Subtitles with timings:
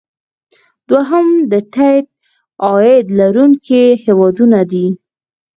[0.89, 2.05] دوهم د ټیټ
[2.63, 4.85] عاید لرونکي هیوادونه دي.